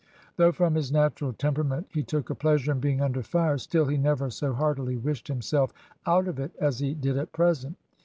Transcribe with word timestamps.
Though 0.35 0.51
from 0.51 0.73
his 0.73 0.91
natural 0.91 1.31
temperament 1.31 1.85
he 1.93 2.01
took 2.01 2.31
a 2.31 2.33
pleasure 2.33 2.71
in 2.71 2.79
being 2.79 3.01
under 3.01 3.21
fire, 3.21 3.59
still 3.59 3.85
he 3.85 3.97
never 3.97 4.31
so 4.31 4.51
heartily 4.51 4.97
wished 4.97 5.27
himself 5.27 5.71
out 6.07 6.27
of 6.27 6.39
it 6.39 6.55
as 6.59 6.79
he 6.79 6.95
did 6.95 7.19
at 7.19 7.31
present. 7.33 7.77